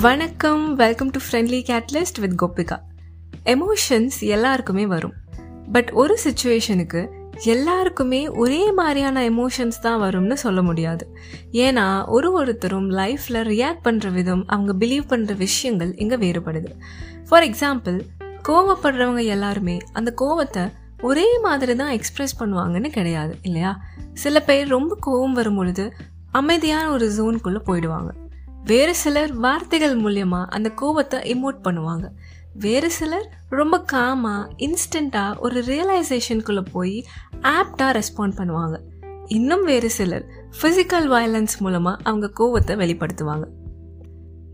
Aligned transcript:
வணக்கம் 0.00 0.74
welcome 0.74 1.10
to 1.10 1.18
friendly 1.18 1.58
catalyst 1.68 2.18
with 2.20 2.42
Gopika 2.42 2.76
emotions 3.44 4.20
எல்லாருக்குமே 4.20 4.86
வரும். 4.86 5.12
பட் 5.72 5.90
ஒரு 5.90 6.18
சுச்சுவேஷனுக்கு 6.24 7.08
எல்லாருக்குமே 7.44 8.28
ஒரே 8.28 8.72
மாதிரியான 8.72 9.30
எமோஷன்ஸ் 9.30 9.78
தான் 9.80 10.00
வரும்னு 10.00 10.32
சொல்ல 10.32 10.62
முடியாது. 10.62 11.16
ஏன்னா 11.52 12.06
ஒரு 12.06 12.32
ஒருத்தரும் 12.32 12.90
லைஃப்பில் 12.90 13.40
ரியாக்ட் 13.52 13.84
பண்ணுற 13.84 14.12
விதம் 14.12 14.44
அவங்க 14.46 14.86
பிலீவ் 14.86 15.06
பண்ணுற 15.08 15.36
விஷயங்கள் 15.36 15.96
இங்கே 15.96 16.16
வேறுபடுது. 16.16 16.72
ஃபார் 17.28 17.42
எக்ஸாம்பிள் 17.42 18.00
கோவப்படுறவங்க 18.48 19.24
எல்லாருமே 19.24 19.78
அந்த 19.92 20.14
கோவத்தை 20.20 20.72
ஒரே 21.02 21.38
மாதிரி 21.38 21.76
தான் 21.76 21.98
எக்ஸ்ப்ரெஸ் 21.98 22.38
பண்ணுவாங்கன்னு 22.38 22.88
கிடையாது 22.88 23.38
இல்லையா? 23.42 23.80
சில 24.14 24.40
பேர் 24.40 24.68
ரொம்ப 24.68 24.98
கோவம் 25.06 25.32
வரும் 25.32 25.56
பொழுது 25.56 25.92
அமைதியான 26.30 26.90
ஒரு 26.90 27.08
ஜோனுக்குள்ளே 27.08 27.58
போயிடுவாங்க. 27.66 28.10
வேறு 28.66 28.94
சிலர் 28.94 29.32
வார்த்தைகள் 29.34 30.00
மூலயமா 30.00 30.46
அந்த 30.46 30.68
கோவத்தை 30.80 31.18
இமோட் 31.32 31.58
பண்ணுவாங்க. 31.64 32.06
வேறு 32.54 32.90
சிலர் 32.90 33.26
ரொம்ப 33.48 33.84
காமாக 33.92 34.50
இன்ஸ்டண்ட்டாக 34.58 35.38
ஒரு 35.38 35.60
ரியலைசேஷனுக்குள்ளே 35.60 36.64
போய் 36.72 37.06
ஆப்டாக 37.42 37.90
ரெஸ்பாண்ட் 37.98 38.36
பண்ணுவாங்க. 38.36 38.76
இன்னும் 39.26 39.64
வேறு 39.64 39.90
சிலர் 39.90 40.24
ஃபிசிக்கல் 40.58 41.06
வயலன்ஸ் 41.14 41.56
மூலமாக 41.58 42.02
அவங்க 42.02 42.30
கோவத்தை 42.40 42.76
வெளிப்படுத்துவாங்க. 42.76 43.46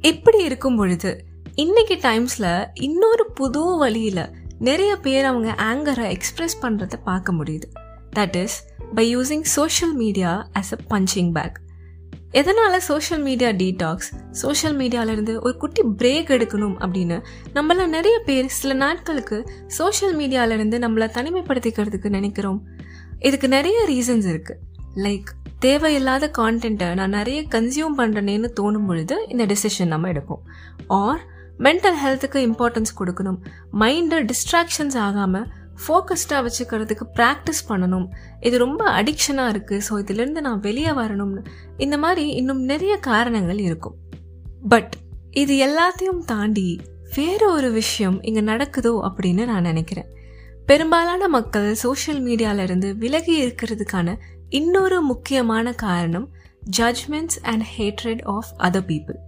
இப்படி 0.01 0.45
இருக்கும் 0.45 0.77
பொழுது 0.77 1.25
இன்னைக்கு 1.55 1.95
டைம்ஸில் 1.95 2.67
இன்னொரு 2.81 3.27
புது 3.31 3.77
வழியில் 3.77 4.25
நிறைய 4.59 4.97
பேர் 4.97 5.25
அவங்க 5.25 5.51
ஆங்கரை 5.59 6.17
எக்ஸ்ப்ரெஸ் 6.17 6.63
பண்ணுறத 6.63 6.95
பார்க்க 7.05 7.33
முடியுது. 7.33 7.69
That 8.17 8.37
is 8.43 8.59
by 8.95 9.17
using 9.17 9.47
social 9.57 9.95
media 9.95 10.51
as 10.61 10.73
a 10.73 10.79
punching 10.91 11.33
bag 11.33 11.59
எதனால் 12.33 12.81
சோஷியல் 12.81 13.23
மீடியா 13.23 13.51
டீடாக்ஸ் 13.51 14.11
சோஷியல் 14.31 14.77
மீடியாவிலேருந்து 14.77 15.41
ஒரு 15.41 15.57
குட்டி 15.57 15.83
பிரேக் 15.83 16.31
எடுக்கணும் 16.37 16.77
அப்படின்னு 16.85 17.17
நம்மள 17.55 17.87
நிறைய 17.87 18.19
பேர் 18.19 18.47
சில 18.47 18.75
நாட்களுக்கு 18.75 19.39
சோஷியல் 19.67 20.17
மீடியாவிலேருந்து 20.17 20.79
நம்மளை 20.85 21.09
தனிமைப்படுத்திக்கிறதுக்கு 21.17 22.09
நினைக்கிறோம். 22.09 22.61
இதுக்கு 23.19 23.49
நிறைய 23.49 23.79
ரீசன்ஸ் 23.89 24.29
இருக்குது 24.33 24.61
லைக் 24.97 25.31
தேவையில்லாத 25.59 26.31
கான்டென்ட்டை 26.39 26.95
நான் 26.95 27.17
நிறைய 27.19 27.43
கன்சியூம் 27.43 27.99
பண்ணுறேனேன்னு 27.99 28.51
தோணும் 28.61 28.87
பொழுது 28.87 29.27
இந்த 29.29 29.47
டெசிஷன் 29.47 29.93
நம்ம 29.95 30.13
எடுப்போம். 30.13 30.43
ஆர் 30.87 31.23
மென்டல் 31.59 31.99
ஹெல்த்துக்கு 32.05 32.39
இம்பார்ட்டன்ஸ் 32.49 32.97
கொடுக்கணும். 33.01 33.41
மைண்டு 33.81 34.29
டிஸ்ட்ராக்ஷன்ஸ் 34.31 34.97
ஆகாமல் 34.97 35.47
ஃபோக்கஸ்டாக 35.83 36.41
வச்சுக்கிறதுக்கு 36.47 37.05
ப்ராக்டிஸ் 37.19 37.63
பண்ணணும். 37.69 38.07
இது 38.41 38.57
ரொம்ப 38.59 38.83
அடிக்ஷனாக 38.99 39.53
இருக்குது 39.55 39.85
ஸோ 39.89 39.93
இதுலேருந்து 40.03 40.41
நான் 40.41 40.61
வெளியே 40.61 40.93
வரணும்னு. 40.93 41.43
இந்த 41.79 41.99
மாதிரி 41.99 42.27
இன்னும் 42.41 42.63
நிறைய 42.65 42.97
காரணங்கள் 43.11 43.59
இருக்கும். 43.59 43.97
பட் 44.69 44.93
இது 45.43 45.55
எல்லாத்தையும் 45.69 46.25
தாண்டி 46.25 46.69
வேற 47.17 47.41
ஒரு 47.51 47.71
விஷயம் 47.73 48.19
இங்கே 48.23 48.43
நடக்குதோ 48.53 48.93
அப்படின்னு 49.09 49.45
நான் 49.45 49.69
நினைக்கிறேன். 49.71 50.11
பெரும்பாலான 50.67 51.29
மக்கள் 51.29 51.75
சோஷியல் 51.75 52.23
மீடியாவிலேருந்து 52.29 52.97
விலகி 52.97 53.35
இருக்கிறதுக்கான 53.45 54.17
இன்னொரு 54.51 55.03
முக்கியமான 55.03 55.73
காரணம் 55.73 56.29
judgments 56.79 57.39
and 57.43 57.65
hatred 57.77 58.23
of 58.23 58.51
other 58.59 58.87
people 58.91 59.19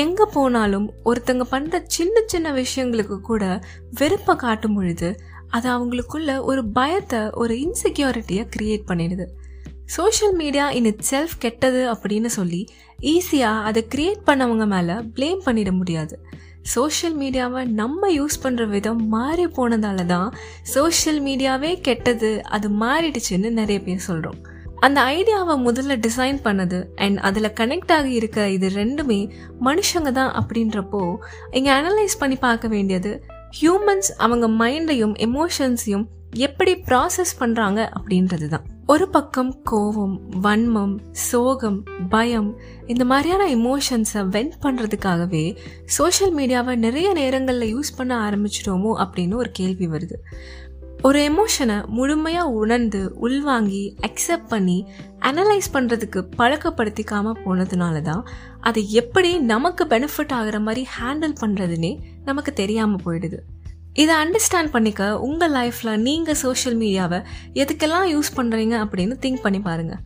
எங்கே 0.00 0.24
போனாலும் 0.34 0.86
ஒருத்தங்க 1.04 1.44
பண்ணுற 1.52 1.82
சின்ன 1.86 2.22
சின்ன 2.26 2.52
விஷயங்களுக்கு 2.52 3.20
கூட 3.20 3.44
வெறுப்பை 3.90 4.34
காட்டும் 4.36 4.74
பொழுது 4.74 5.08
அது 5.52 5.68
அவங்களுக்குள்ள 5.68 6.30
ஒரு 6.42 6.62
பயத்தை 6.64 7.22
ஒரு 7.34 7.54
இன்செக்யூரிட்டியை 7.54 8.44
க்ரியேட் 8.56 8.88
பண்ணிடுது. 8.90 9.26
Social 9.86 10.36
media 10.36 10.66
in 10.70 10.84
it 10.84 11.04
self 11.10 11.34
கெட்டது 11.38 11.80
அப்படின்னு 11.94 12.30
சொல்லி 12.38 12.62
ஈஸியாக 13.04 13.64
அதை 13.68 13.82
க்ரியேட் 13.94 14.22
பண்ணவங்க 14.26 14.66
மேலே 14.66 14.94
ப்ளேம் 15.16 15.42
பண்ணிட 15.46 15.70
முடியாது. 15.72 16.16
சோஷியல் 16.74 17.16
மீடியாவை 17.16 17.62
நம்ம 17.72 18.08
யூஸ் 18.10 18.42
பண்ணுற 18.42 18.64
விதம் 18.68 19.00
மாறி 19.08 19.46
போனதால 19.56 20.04
தான் 20.06 20.28
சோஷியல் 20.74 21.20
மீடியாவே 21.22 21.70
கெட்டது 21.80 22.30
அது 22.48 22.68
மாறிடுச்சுன்னு 22.82 23.50
நிறைய 23.50 23.78
பேர் 23.82 24.06
சொல்கிறோம் 24.06 24.40
அந்த 24.80 24.98
ஐடியாவை 25.10 25.54
முதல்ல 25.64 25.94
டிசைன் 25.96 26.38
பண்ணது 26.44 26.78
அண்ட் 26.96 27.18
அதில் 27.18 27.48
கனெக்ட் 27.52 27.92
ஆகி 27.92 28.12
இருக்க 28.12 28.48
இது 28.48 28.68
ரெண்டுமே 28.74 29.18
மனுஷங்க 29.60 30.10
தான் 30.12 30.32
அப்படின்றப்போ 30.40 31.02
இங்கே 31.50 31.70
அனலைஸ் 31.70 32.16
பண்ணி 32.18 32.36
பார்க்க 32.36 32.68
வேண்டியது 32.68 33.12
ஹியூமன்ஸ் 33.60 34.10
அவங்க 34.16 34.48
மைண்டையும் 34.48 35.14
எமோஷன்ஸையும் 35.18 36.04
எப்படி 36.34 36.72
ப்ராசஸ் 36.74 37.32
பண்ணுறாங்க 37.40 37.80
அப்படின்றது 37.98 38.48
தான் 38.48 38.64
ஒரு 38.86 39.08
பக்கம் 39.08 39.62
கோவம் 39.70 40.14
வன்மம் 40.42 40.98
சோகம் 41.12 41.84
பயம் 42.08 42.56
இந்த 42.86 43.04
மாதிரியான 43.04 43.46
எமோஷன்ஸை 43.56 44.22
வென்ட் 44.28 44.56
பண்ணுறதுக்காகவே 44.62 45.56
சோஷியல் 45.84 46.34
மீடியாவை 46.34 46.76
நிறைய 46.76 47.12
நேரங்களில் 47.12 47.76
யூஸ் 47.76 47.92
பண்ண 47.96 48.30
ஆரம்பிச்சிட்டோமோ 48.30 48.92
அப்படின்னு 49.04 49.34
ஒரு 49.34 49.50
கேள்வி 49.50 49.86
வருது. 49.86 50.18
ஒரு 51.04 51.18
எமோஷனை 51.18 51.86
முழுமையாக 51.86 52.48
உணர்ந்து 52.48 53.14
உள்வாங்கி 53.20 53.96
அக்செப்ட் 54.00 54.48
பண்ணி 54.48 54.86
அனலைஸ் 55.20 55.68
பண்ணுறதுக்கு 55.72 56.24
பழக்கப்படுத்திக்காமல் 56.38 57.40
போனதுனால 57.44 58.02
தான் 58.02 58.28
அதை 58.60 58.90
எப்படி 58.90 59.38
நமக்கு 59.38 59.84
பெனிஃபிட் 59.84 60.32
ஆகிற 60.32 60.60
மாதிரி 60.60 60.86
ஹேண்டில் 61.00 61.32
பண்ணுறதுனே 61.40 61.98
நமக்கு 62.24 62.52
தெரியாமல் 62.52 63.00
போயிடுது. 63.06 63.36
இதை 63.92 64.14
அண்டர்ஸ்டாண்ட் 64.14 64.70
பண்ணிக்க 64.70 65.18
உங்கள் 65.18 65.50
லைஃப்பில் 65.50 66.00
நீங்கள் 66.00 66.34
சோஷியல் 66.34 66.76
மீடியாவை 66.76 67.22
எதுக்கெல்லாம் 67.54 68.12
யூஸ் 68.12 68.36
பண்ணுறீங்க 68.36 68.76
அப்படின்னு 68.84 69.16
திங்க் 69.20 69.42
பண்ணி 69.42 69.60
பாருங்கள் 69.60 70.00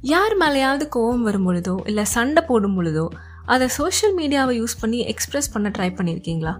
யார் 0.00 0.36
மேலேயாவது 0.36 0.88
கோவம் 0.96 1.22
வரும் 1.22 1.46
பொழுதோ 1.46 1.76
இல்லை 1.86 2.04
சண்டை 2.04 2.42
போடும் 2.42 2.76
பொழுதோ 2.76 3.08
அதை 3.46 3.68
சோஷியல் 3.68 4.14
மீடியாவை 4.14 4.60
யூஸ் 4.60 4.80
பண்ணி 4.80 5.04
எக்ஸ்ப்ரெஸ் 5.04 5.52
பண்ண 5.52 5.68
ட்ரை 5.68 5.90
பண்ணியிருக்கீங்களா 5.90 6.56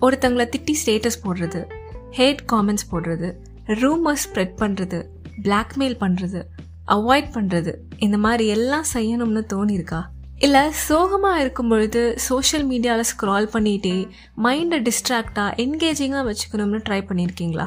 ஒருத்தங்களை 0.00 0.48
திட்டி 0.56 0.74
ஸ்டேட்டஸ் 0.86 1.22
போடுறது 1.24 1.77
ஹேட் 2.16 2.42
காமெண்ட்ஸ் 2.52 2.88
போடுறது 2.90 3.28
ரூமர்ஸ் 3.66 4.24
ஸ்ப்ரெட் 4.26 4.54
பண்ணுறது 4.60 4.98
பிளாக்மெயில் 5.42 5.96
பண்ணுறது 6.00 6.40
அவாய்ட் 6.86 7.28
பண்ணுறது 7.34 7.74
இந்த 7.96 8.18
மாதிரி 8.18 8.46
எல்லாம் 8.46 8.84
செய்யணும்னு 8.94 9.42
தோணியிருக்கா? 9.54 10.02
இல்லை 10.38 10.70
சோகமாக 10.70 11.40
இருக்கும் 11.40 11.68
பொழுது 11.68 12.14
சோஷியல் 12.16 12.66
மீடியாவில் 12.68 13.08
ஸ்க்ரால் 13.10 13.48
பண்ணிகிட்டே 13.52 14.08
மைண்டை 14.36 14.78
டிஸ்ட்ராக்டாக 14.88 15.54
என்கேஜிங்காக 15.64 16.24
வச்சுக்கணும்னு 16.28 16.80
ட்ரை 16.88 17.00
பண்ணியிருக்கீங்களா? 17.08 17.66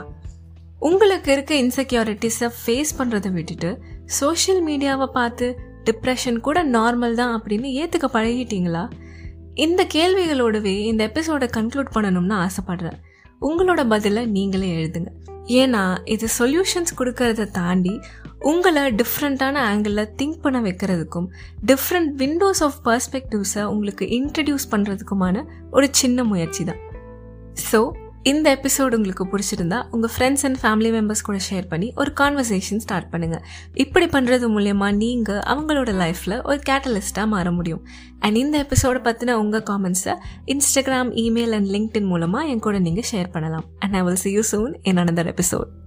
உங்களுக்கு 0.80 1.32
இருக்க 1.32 1.56
இன்செக்யூரிட்டிஸை 1.56 2.50
ஃபேஸ் 2.62 2.94
பண்ணுறதை 2.98 3.32
விட்டுட்டு 3.32 3.82
சோஷியல் 4.06 4.64
மீடியாவை 4.64 5.06
பார்த்து 5.06 5.48
டிப்ரெஷன் 5.84 6.40
கூட 6.40 6.64
நார்மல் 6.64 7.14
தான் 7.14 7.40
அப்படின்னு 7.40 7.70
ஏற்றுக்க 7.82 8.08
பழகிட்டீங்களா? 8.14 8.90
இந்த 9.56 9.88
கேள்விகளோடவே 9.94 10.76
இந்த 10.80 11.04
எபிசோடை 11.04 11.50
கன்க்ளூட் 11.58 11.94
பண்ணணும்னு 11.96 12.36
ஆசைப்பட்றேன். 12.38 13.00
உங்களோட 13.42 13.88
பதிலை 13.88 14.26
நீங்களே 14.26 14.70
எழுதுங்க. 14.76 15.12
ஏன்னா 15.46 16.00
இது 16.06 16.28
சொல்யூஷன்ஸ் 16.40 16.92
கொடுக்கறத 16.98 17.52
தாண்டி 17.52 18.00
உங்களை 18.40 18.82
டிஃப்ரெண்ட்டான 18.82 19.56
ஆங்கிளில் 19.70 20.12
திங்க் 20.18 20.42
பண்ண 20.42 20.62
வைக்கிறதுக்கும் 20.62 21.28
டிஃப்ரெண்ட் 21.66 22.12
விண்டோஸ் 22.22 22.64
ஆஃப் 22.64 22.78
பர்ஸ்பெக்டிவ்ஸை 22.86 23.64
உங்களுக்கு 23.64 24.06
இன்ட்ரடியூஸ் 24.06 24.66
பண்ணுறதுக்குமான 24.72 25.44
ஒரு 25.72 25.88
சின்ன 25.92 26.24
முயற்சி 26.24 26.64
தான். 26.64 26.82
ஸோ 27.72 27.80
இந்த 28.24 28.48
எபிசோடு 28.56 28.98
உங்களுக்கு 28.98 29.26
பிடிச்சிருந்தா 29.26 29.78
உங்கள் 29.92 30.12
ஃப்ரெண்ட்ஸ் 30.18 30.44
அண்ட் 30.46 30.58
ஃபேமிலி 30.62 30.90
மெம்பர்ஸ் 30.96 31.24
கூட 31.24 31.38
ஷேர் 31.50 31.68
பண்ணி 31.68 31.94
ஒரு 31.96 32.12
கான்வர்சேஷன் 32.20 32.78
ஸ்டார்ட் 32.78 33.10
பண்ணுங்கள் 33.12 33.42
இப்படி 33.74 34.06
பண்ணுறது 34.06 34.48
மூலயமா 34.56 34.96
நீங்கள் 34.96 35.42
அவங்களோட 35.54 35.92
லைஃப்பில் 36.04 36.38
ஒரு 36.44 36.60
கேட்டலிஸ்ட்டாக 36.70 37.28
மாற 37.28 37.52
முடியும். 37.52 37.84
அண்ட் 38.20 38.36
இந்த 38.36 38.58
எபிசோடை 38.58 39.02
பற்றின 39.02 39.32
உங்கள் 39.34 39.68
காமெண்ட்ஸை 39.70 40.16
இன்ஸ்டாகிராம் 40.46 41.12
இமெயில் 41.26 41.56
அண்ட் 41.60 41.68
லிங்க்டின் 41.68 42.10
மூலமாக 42.14 42.48
என் 42.48 42.60
கூட 42.60 42.80
நீங்கள் 42.80 43.10
ஷேர் 43.12 43.30
பண்ணலாம். 43.32 43.66
And 43.80 43.96
I 43.96 44.04
will 44.04 44.16
see 44.16 44.32
you 44.32 44.42
soon 44.42 44.74
in 44.82 44.98
another 44.98 45.32
episode 45.36 45.81